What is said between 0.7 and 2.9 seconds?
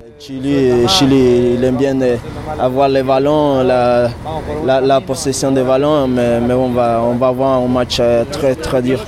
Chili, il aime bien euh, avoir